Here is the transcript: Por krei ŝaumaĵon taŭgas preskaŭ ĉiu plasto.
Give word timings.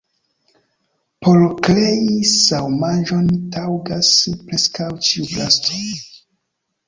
Por 1.25 1.41
krei 1.67 2.07
ŝaumaĵon 2.29 3.29
taŭgas 3.57 4.09
preskaŭ 4.49 4.89
ĉiu 5.09 5.27
plasto. 5.35 5.85